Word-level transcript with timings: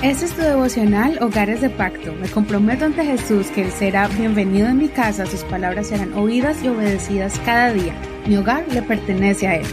Este 0.00 0.26
es 0.26 0.36
tu 0.36 0.42
devocional 0.42 1.18
Hogares 1.20 1.60
de 1.60 1.70
Pacto. 1.70 2.14
Me 2.14 2.30
comprometo 2.30 2.84
ante 2.84 3.04
Jesús 3.04 3.48
que 3.48 3.62
Él 3.62 3.72
será 3.72 4.06
bienvenido 4.06 4.68
en 4.68 4.78
mi 4.78 4.88
casa, 4.88 5.26
sus 5.26 5.42
palabras 5.42 5.88
serán 5.88 6.12
oídas 6.12 6.62
y 6.62 6.68
obedecidas 6.68 7.40
cada 7.44 7.72
día. 7.72 8.00
Mi 8.24 8.36
hogar 8.36 8.64
le 8.72 8.80
pertenece 8.82 9.48
a 9.48 9.56
Él. 9.56 9.66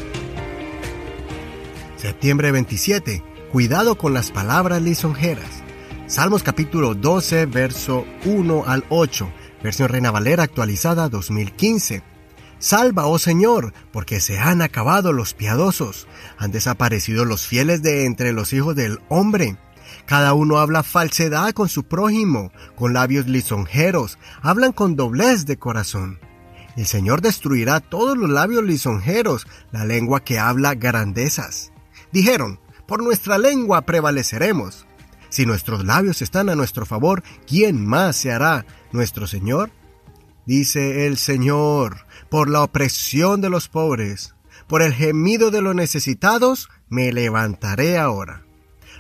Septiembre 1.96 2.52
27. 2.52 3.22
Cuidado 3.52 4.00
con 4.00 4.16
las 4.16 4.32
palabras 4.32 4.82
lisonjeras. 4.82 5.62
Salmos 6.08 6.42
capítulo 6.42 6.96
12, 6.96 7.46
verso 7.46 8.08
1 8.26 8.64
al 8.66 8.84
8. 8.90 9.32
Versión 9.62 9.90
Reina 9.90 10.10
Valera 10.10 10.42
actualizada 10.42 11.08
2015. 11.08 12.02
Salva, 12.58 13.06
oh 13.06 13.20
Señor, 13.20 13.74
porque 13.92 14.20
se 14.20 14.40
han 14.40 14.64
acabado 14.64 15.14
los 15.14 15.36
piadosos, 15.36 16.08
han 16.40 16.52
desaparecido 16.52 17.26
los 17.26 17.46
fieles 17.46 17.84
de 17.84 18.06
entre 18.06 18.34
los 18.34 18.54
hijos 18.54 18.76
del 18.76 19.02
hombre. 19.08 19.58
Cada 20.06 20.34
uno 20.34 20.58
habla 20.58 20.84
falsedad 20.84 21.52
con 21.54 21.70
su 21.70 21.84
prójimo, 21.84 22.52
con 22.76 22.94
labios 22.94 23.28
lisonjeros, 23.28 24.18
hablan 24.42 24.72
con 24.72 24.96
doblez 24.96 25.46
de 25.46 25.58
corazón. 25.58 26.20
El 26.76 26.86
Señor 26.86 27.22
destruirá 27.22 27.80
todos 27.80 28.18
los 28.18 28.30
labios 28.30 28.64
lisonjeros, 28.64 29.48
la 29.72 29.86
lengua 29.86 30.24
que 30.24 30.40
habla 30.40 30.76
grandezas. 30.76 31.72
Dijeron, 32.12 32.60
por 32.88 33.04
nuestra 33.04 33.38
lengua 33.38 33.82
prevaleceremos. 33.82 34.86
Si 35.30 35.46
nuestros 35.46 35.86
labios 35.86 36.22
están 36.22 36.50
a 36.50 36.56
nuestro 36.56 36.86
favor, 36.86 37.24
¿quién 37.48 37.86
más 37.86 38.16
se 38.16 38.32
hará 38.32 38.66
nuestro 38.92 39.28
Señor? 39.28 39.72
Dice 40.46 41.08
el 41.08 41.18
Señor, 41.18 42.06
por 42.30 42.50
la 42.50 42.62
opresión 42.62 43.42
de 43.42 43.50
los 43.50 43.68
pobres, 43.68 44.36
por 44.68 44.82
el 44.82 44.94
gemido 44.94 45.52
de 45.52 45.62
los 45.62 45.76
necesitados, 45.76 46.70
me 46.88 47.12
levantaré 47.12 47.98
ahora. 47.98 48.45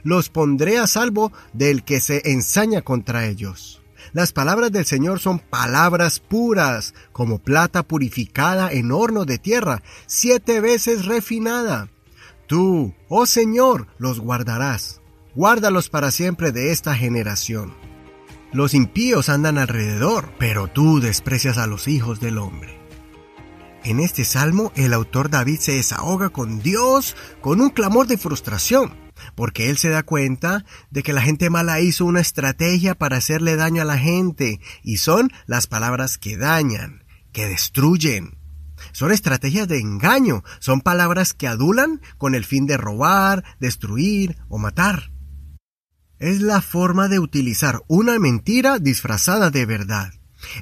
Los 0.05 0.29
pondré 0.29 0.77
a 0.77 0.85
salvo 0.85 1.33
del 1.51 1.83
que 1.83 1.99
se 1.99 2.21
ensaña 2.31 2.83
contra 2.83 3.25
ellos. 3.25 3.81
Las 4.13 4.33
palabras 4.33 4.71
del 4.71 4.85
Señor 4.85 5.19
son 5.19 5.39
palabras 5.39 6.19
puras, 6.19 6.93
como 7.11 7.39
plata 7.39 7.81
purificada 7.81 8.71
en 8.71 8.91
horno 8.91 9.25
de 9.25 9.39
tierra, 9.39 9.81
siete 10.05 10.61
veces 10.61 11.05
refinada. 11.05 11.89
Tú, 12.45 12.93
oh 13.09 13.25
Señor, 13.25 13.87
los 13.97 14.19
guardarás. 14.19 15.01
Guárdalos 15.33 15.89
para 15.89 16.11
siempre 16.11 16.51
de 16.51 16.71
esta 16.71 16.93
generación. 16.93 17.73
Los 18.53 18.75
impíos 18.75 19.27
andan 19.27 19.57
alrededor, 19.57 20.29
pero 20.37 20.67
tú 20.67 20.99
desprecias 20.99 21.57
a 21.57 21.65
los 21.65 21.87
hijos 21.87 22.19
del 22.19 22.37
hombre. 22.37 22.79
En 23.83 23.99
este 23.99 24.23
salmo, 24.23 24.71
el 24.75 24.93
autor 24.93 25.31
David 25.31 25.57
se 25.61 25.71
desahoga 25.71 26.29
con 26.29 26.61
Dios 26.61 27.15
con 27.41 27.59
un 27.59 27.71
clamor 27.71 28.05
de 28.05 28.19
frustración, 28.19 29.04
porque 29.35 29.69
él 29.69 29.77
se 29.77 29.89
da 29.89 30.03
cuenta 30.03 30.65
de 30.91 31.03
que 31.03 31.13
la 31.13 31.21
gente 31.21 31.49
mala 31.49 31.79
hizo 31.79 32.05
una 32.05 32.21
estrategia 32.21 32.95
para 32.95 33.17
hacerle 33.17 33.55
daño 33.55 33.81
a 33.81 33.85
la 33.85 33.97
gente, 33.97 34.59
y 34.83 34.97
son 34.97 35.31
las 35.45 35.67
palabras 35.67 36.17
que 36.17 36.37
dañan, 36.37 37.03
que 37.31 37.47
destruyen. 37.47 38.37
Son 38.91 39.11
estrategias 39.11 39.67
de 39.67 39.79
engaño, 39.79 40.43
son 40.59 40.81
palabras 40.81 41.33
que 41.33 41.47
adulan 41.47 42.01
con 42.17 42.35
el 42.35 42.45
fin 42.45 42.65
de 42.65 42.77
robar, 42.77 43.43
destruir 43.59 44.37
o 44.49 44.57
matar. 44.57 45.11
Es 46.19 46.41
la 46.41 46.61
forma 46.61 47.07
de 47.07 47.19
utilizar 47.19 47.81
una 47.87 48.19
mentira 48.19 48.79
disfrazada 48.79 49.51
de 49.51 49.65
verdad. 49.65 50.11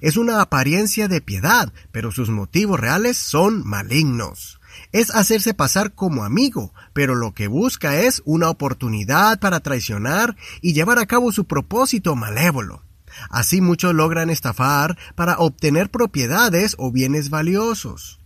Es 0.02 0.18
una 0.18 0.42
apariencia 0.42 1.08
de 1.08 1.22
piedad, 1.22 1.74
pero 1.92 2.12
sus 2.12 2.30
motivos 2.30 2.80
reales 2.80 3.18
son 3.18 3.68
malignos. 3.68 4.60
Es 4.92 5.10
hacerse 5.12 5.54
pasar 5.54 5.94
como 5.94 6.24
amigo, 6.24 6.74
pero 6.94 7.16
lo 7.16 7.34
que 7.34 7.48
busca 7.48 8.00
es 8.00 8.22
una 8.26 8.50
oportunidad 8.50 9.40
para 9.40 9.60
traicionar 9.60 10.36
y 10.62 10.74
llevar 10.74 11.00
a 11.00 11.06
cabo 11.06 11.32
su 11.32 11.46
propósito 11.46 12.16
malévolo. 12.16 12.84
Así 13.30 13.62
muchos 13.62 13.94
logran 13.94 14.30
estafar 14.30 14.98
para 15.16 15.38
obtener 15.38 15.90
propiedades 15.90 16.76
o 16.78 16.92
bienes 16.92 17.30
valiosos. 17.30 18.20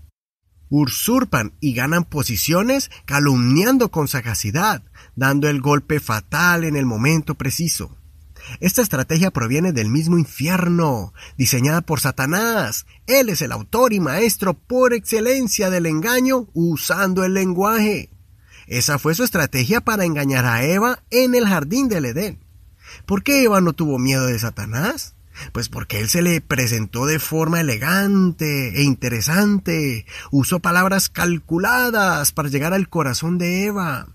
Usurpan 0.69 1.53
y 1.61 1.73
ganan 1.73 2.03
posiciones 2.03 2.91
calumniando 3.05 3.89
con 3.89 4.07
sagacidad, 4.07 4.83
dando 5.15 5.47
el 5.47 5.61
golpe 5.61 5.99
fatal 5.99 6.63
en 6.63 6.75
el 6.75 6.85
momento 6.85 7.35
preciso. 7.35 7.96
Esta 8.59 8.81
estrategia 8.81 9.31
proviene 9.31 9.71
del 9.71 9.89
mismo 9.89 10.17
infierno, 10.17 11.13
diseñada 11.37 11.81
por 11.81 11.99
Satanás. 11.99 12.85
Él 13.05 13.29
es 13.29 13.41
el 13.41 13.51
autor 13.51 13.93
y 13.93 13.99
maestro 13.99 14.53
por 14.53 14.93
excelencia 14.93 15.69
del 15.69 15.85
engaño 15.85 16.47
usando 16.53 17.23
el 17.23 17.33
lenguaje. 17.33 18.09
Esa 18.67 18.99
fue 18.99 19.15
su 19.15 19.23
estrategia 19.23 19.81
para 19.81 20.05
engañar 20.05 20.45
a 20.45 20.63
Eva 20.63 21.03
en 21.09 21.35
el 21.35 21.47
jardín 21.47 21.87
del 21.87 22.05
Edén. 22.05 22.39
¿Por 23.05 23.23
qué 23.23 23.43
Eva 23.43 23.61
no 23.61 23.73
tuvo 23.73 23.97
miedo 23.97 24.25
de 24.25 24.39
Satanás? 24.39 25.15
Pues 25.51 25.69
porque 25.69 25.99
él 25.99 26.09
se 26.09 26.21
le 26.21 26.41
presentó 26.41 27.05
de 27.05 27.19
forma 27.19 27.61
elegante 27.61 28.79
e 28.79 28.83
interesante. 28.83 30.05
Usó 30.31 30.59
palabras 30.59 31.09
calculadas 31.09 32.31
para 32.31 32.49
llegar 32.49 32.73
al 32.73 32.89
corazón 32.89 33.37
de 33.37 33.65
Eva. 33.65 34.07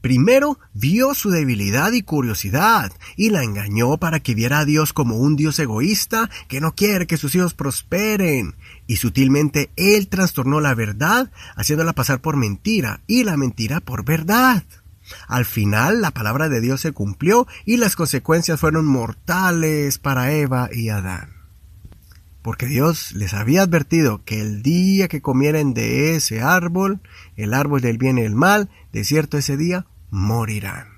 Primero 0.00 0.58
vio 0.72 1.14
su 1.14 1.30
debilidad 1.30 1.92
y 1.92 2.02
curiosidad 2.02 2.92
y 3.16 3.30
la 3.30 3.42
engañó 3.42 3.98
para 3.98 4.20
que 4.20 4.34
viera 4.34 4.60
a 4.60 4.64
Dios 4.64 4.92
como 4.92 5.16
un 5.16 5.36
Dios 5.36 5.58
egoísta 5.58 6.30
que 6.48 6.60
no 6.60 6.74
quiere 6.74 7.06
que 7.06 7.18
sus 7.18 7.34
hijos 7.34 7.52
prosperen. 7.52 8.56
Y 8.86 8.96
sutilmente 8.96 9.70
él 9.76 10.08
trastornó 10.08 10.60
la 10.60 10.74
verdad 10.74 11.30
haciéndola 11.54 11.92
pasar 11.92 12.20
por 12.20 12.36
mentira 12.36 13.02
y 13.06 13.24
la 13.24 13.36
mentira 13.36 13.80
por 13.80 14.04
verdad. 14.04 14.64
Al 15.26 15.44
final 15.44 16.00
la 16.00 16.12
palabra 16.12 16.48
de 16.48 16.60
Dios 16.60 16.80
se 16.80 16.92
cumplió 16.92 17.46
y 17.66 17.76
las 17.76 17.94
consecuencias 17.94 18.58
fueron 18.58 18.86
mortales 18.86 19.98
para 19.98 20.32
Eva 20.32 20.70
y 20.72 20.88
Adán. 20.88 21.40
Porque 22.42 22.66
Dios 22.66 23.12
les 23.12 23.34
había 23.34 23.62
advertido 23.62 24.24
que 24.24 24.40
el 24.40 24.62
día 24.62 25.08
que 25.08 25.20
comieren 25.20 25.74
de 25.74 26.16
ese 26.16 26.40
árbol, 26.40 27.00
el 27.36 27.52
árbol 27.52 27.82
del 27.82 27.98
bien 27.98 28.16
y 28.16 28.22
el 28.22 28.34
mal, 28.34 28.70
de 28.92 29.04
cierto 29.04 29.36
ese 29.36 29.58
día 29.58 29.86
morirán. 30.10 30.88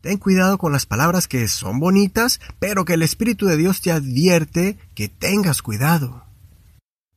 Ten 0.00 0.18
cuidado 0.18 0.58
con 0.58 0.70
las 0.70 0.84
palabras 0.84 1.28
que 1.28 1.48
son 1.48 1.80
bonitas, 1.80 2.40
pero 2.58 2.84
que 2.84 2.94
el 2.94 3.02
Espíritu 3.02 3.46
de 3.46 3.56
Dios 3.56 3.80
te 3.80 3.90
advierte 3.90 4.76
que 4.94 5.08
tengas 5.08 5.62
cuidado. 5.62 6.24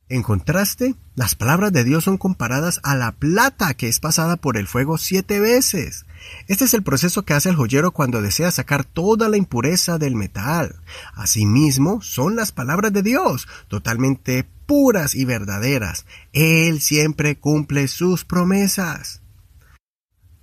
En 0.08 0.22
contraste, 0.22 0.94
las 1.14 1.34
palabras 1.34 1.70
de 1.70 1.84
Dios 1.84 2.04
son 2.04 2.16
comparadas 2.16 2.80
a 2.82 2.96
la 2.96 3.12
plata 3.12 3.74
que 3.74 3.88
es 3.88 4.00
pasada 4.00 4.36
por 4.36 4.56
el 4.56 4.66
fuego 4.66 4.96
siete 4.96 5.38
veces. 5.38 6.06
Este 6.46 6.64
es 6.64 6.72
el 6.72 6.82
proceso 6.82 7.26
que 7.26 7.34
hace 7.34 7.50
el 7.50 7.56
joyero 7.56 7.90
cuando 7.90 8.22
desea 8.22 8.50
sacar 8.50 8.84
toda 8.84 9.28
la 9.28 9.36
impureza 9.36 9.98
del 9.98 10.16
metal. 10.16 10.76
Asimismo, 11.14 12.00
son 12.00 12.36
las 12.36 12.52
palabras 12.52 12.94
de 12.94 13.02
Dios, 13.02 13.48
totalmente 13.68 14.46
puras 14.64 15.14
y 15.14 15.26
verdaderas. 15.26 16.06
Él 16.32 16.80
siempre 16.80 17.38
cumple 17.38 17.86
sus 17.86 18.24
promesas. 18.24 19.20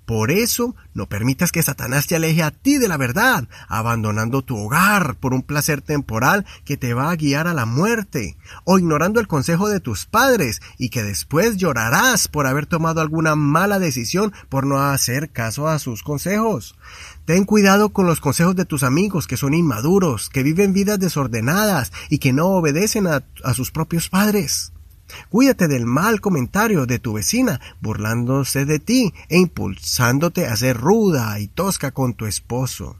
Por 0.05 0.29
eso, 0.29 0.75
no 0.93 1.07
permitas 1.07 1.51
que 1.51 1.63
Satanás 1.63 2.05
te 2.05 2.15
aleje 2.15 2.43
a 2.43 2.51
ti 2.51 2.77
de 2.77 2.87
la 2.87 2.97
verdad, 2.97 3.47
abandonando 3.67 4.43
tu 4.43 4.55
hogar 4.55 5.15
por 5.15 5.33
un 5.33 5.41
placer 5.41 5.81
temporal 5.81 6.45
que 6.63 6.77
te 6.77 6.93
va 6.93 7.09
a 7.09 7.15
guiar 7.15 7.47
a 7.47 7.55
la 7.55 7.65
muerte, 7.65 8.37
o 8.65 8.77
ignorando 8.77 9.19
el 9.19 9.27
consejo 9.27 9.67
de 9.67 9.79
tus 9.79 10.05
padres 10.05 10.61
y 10.77 10.89
que 10.89 11.01
después 11.01 11.57
llorarás 11.57 12.27
por 12.27 12.45
haber 12.45 12.67
tomado 12.67 13.01
alguna 13.01 13.35
mala 13.35 13.79
decisión 13.79 14.31
por 14.47 14.67
no 14.67 14.79
hacer 14.79 15.31
caso 15.31 15.67
a 15.67 15.79
sus 15.79 16.03
consejos. 16.03 16.75
Ten 17.25 17.43
cuidado 17.43 17.89
con 17.89 18.05
los 18.05 18.19
consejos 18.19 18.55
de 18.55 18.65
tus 18.65 18.83
amigos 18.83 19.25
que 19.25 19.37
son 19.37 19.55
inmaduros, 19.55 20.29
que 20.29 20.43
viven 20.43 20.73
vidas 20.73 20.99
desordenadas 20.99 21.91
y 22.09 22.19
que 22.19 22.31
no 22.31 22.49
obedecen 22.49 23.07
a, 23.07 23.23
a 23.43 23.53
sus 23.55 23.71
propios 23.71 24.09
padres. 24.09 24.71
Cuídate 25.29 25.67
del 25.67 25.85
mal 25.85 26.21
comentario 26.21 26.85
de 26.85 26.99
tu 26.99 27.13
vecina, 27.13 27.61
burlándose 27.81 28.65
de 28.65 28.79
ti 28.79 29.13
e 29.29 29.37
impulsándote 29.37 30.47
a 30.47 30.55
ser 30.55 30.77
ruda 30.77 31.39
y 31.39 31.47
tosca 31.47 31.91
con 31.91 32.13
tu 32.13 32.25
esposo. 32.25 32.97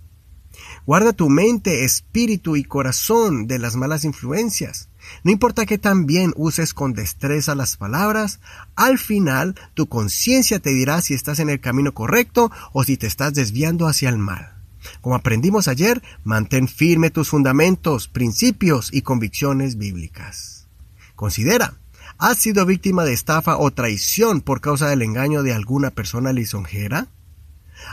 Guarda 0.85 1.13
tu 1.13 1.29
mente, 1.29 1.83
espíritu 1.83 2.55
y 2.55 2.63
corazón 2.63 3.47
de 3.47 3.59
las 3.59 3.75
malas 3.75 4.05
influencias. 4.05 4.89
No 5.23 5.31
importa 5.31 5.65
que 5.65 5.77
también 5.77 6.33
uses 6.35 6.73
con 6.73 6.93
destreza 6.93 7.55
las 7.55 7.77
palabras, 7.77 8.39
al 8.75 8.97
final 8.97 9.55
tu 9.73 9.87
conciencia 9.87 10.59
te 10.59 10.71
dirá 10.71 11.01
si 11.01 11.13
estás 11.13 11.39
en 11.39 11.49
el 11.49 11.59
camino 11.59 11.93
correcto 11.93 12.51
o 12.71 12.83
si 12.83 12.97
te 12.97 13.07
estás 13.07 13.33
desviando 13.33 13.87
hacia 13.87 14.09
el 14.09 14.17
mal. 14.17 14.53
Como 15.01 15.15
aprendimos 15.15 15.67
ayer, 15.67 16.01
mantén 16.23 16.67
firme 16.67 17.09
tus 17.09 17.29
fundamentos, 17.29 18.07
principios 18.07 18.93
y 18.93 19.01
convicciones 19.01 19.77
bíblicas. 19.77 20.67
Considera, 21.15 21.79
¿Has 22.17 22.37
sido 22.37 22.65
víctima 22.65 23.03
de 23.03 23.11
estafa 23.11 23.57
o 23.57 23.71
traición 23.71 24.39
por 24.39 24.61
causa 24.61 24.87
del 24.87 25.01
engaño 25.01 25.43
de 25.43 25.53
alguna 25.53 25.91
persona 25.91 26.31
lisonjera? 26.31 27.07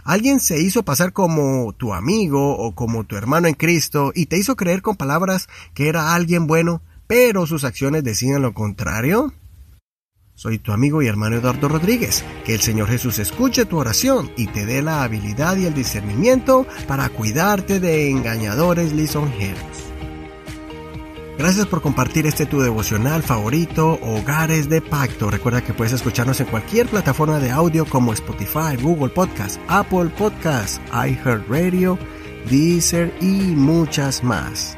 ¿Alguien 0.05 0.39
se 0.39 0.61
hizo 0.63 0.85
pasar 0.85 1.13
como 1.13 1.73
tu 1.73 1.93
amigo 1.93 2.57
o 2.57 2.73
como 2.73 3.03
tu 3.03 3.17
hermano 3.17 3.49
en 3.49 3.55
Cristo 3.55 4.13
y 4.15 4.27
te 4.27 4.39
hizo 4.39 4.55
creer 4.55 4.81
con 4.81 4.95
palabras 4.95 5.49
que 5.75 5.89
era 5.89 6.15
alguien 6.15 6.47
bueno, 6.47 6.83
pero 7.09 7.47
sus 7.47 7.65
acciones 7.65 8.05
decían 8.05 8.43
lo 8.43 8.55
contrario? 8.55 9.35
Soy 10.37 10.59
tu 10.59 10.73
amigo 10.73 11.03
y 11.03 11.09
hermano 11.09 11.37
Eduardo 11.37 11.69
Rodríguez. 11.69 12.25
Que 12.45 12.55
el 12.55 12.61
Señor 12.61 12.89
Jesús 12.89 13.19
escuche 13.19 13.65
tu 13.65 13.79
oración 13.79 14.31
y 14.37 14.47
te 14.47 14.67
dé 14.67 14.83
la 14.83 15.03
habilidad 15.03 15.57
y 15.57 15.67
el 15.67 15.75
discernimiento 15.75 16.65
para 16.87 17.09
cuidarte 17.09 17.81
de 17.81 18.09
engañadores 18.09 18.93
lisonjeros. 18.93 19.92
Gracias 21.39 21.67
por 21.67 21.81
compartir 21.81 22.27
este 22.27 22.47
tu 22.47 22.61
devocional 22.61 23.23
favorito, 23.23 23.99
Hogares 24.03 24.69
de 24.69 24.83
Pacto. 24.83 25.31
Recuerda 25.31 25.63
que 25.63 25.73
puedes 25.73 25.93
escucharnos 25.93 26.41
en 26.41 26.47
cualquier 26.47 26.87
plataforma 26.87 27.41
de 27.41 27.51
audio 27.51 27.87
como 27.87 28.13
Spotify, 28.13 28.77
Google 28.81 29.09
Podcast, 29.09 29.59
Apple 29.67 30.11
Podcast, 30.17 30.81
iHeartRadio, 30.93 31.99
Deezer 32.51 33.13
y 33.21 33.55
muchas 33.55 34.23
más 34.23 34.77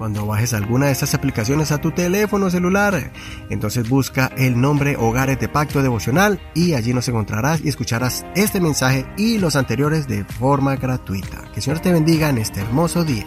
cuando 0.00 0.24
bajes 0.24 0.54
alguna 0.54 0.86
de 0.86 0.92
estas 0.92 1.12
aplicaciones 1.12 1.72
a 1.72 1.78
tu 1.78 1.90
teléfono 1.90 2.48
celular. 2.48 3.12
Entonces 3.50 3.86
busca 3.86 4.32
el 4.38 4.58
nombre 4.58 4.96
Hogares 4.96 5.38
de 5.38 5.46
Pacto 5.46 5.82
Devocional 5.82 6.40
y 6.54 6.72
allí 6.72 6.94
nos 6.94 7.06
encontrarás 7.08 7.62
y 7.62 7.68
escucharás 7.68 8.24
este 8.34 8.62
mensaje 8.62 9.04
y 9.18 9.36
los 9.36 9.56
anteriores 9.56 10.08
de 10.08 10.24
forma 10.24 10.76
gratuita. 10.76 11.42
Que 11.52 11.56
el 11.56 11.62
Señor 11.62 11.80
te 11.80 11.92
bendiga 11.92 12.30
en 12.30 12.38
este 12.38 12.62
hermoso 12.62 13.04
día. 13.04 13.26